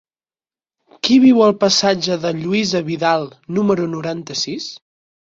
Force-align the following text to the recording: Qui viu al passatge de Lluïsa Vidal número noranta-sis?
Qui 1.07 1.17
viu 1.25 1.43
al 1.47 1.53
passatge 1.63 2.17
de 2.23 2.31
Lluïsa 2.37 2.81
Vidal 2.87 3.29
número 3.59 3.87
noranta-sis? 3.93 4.67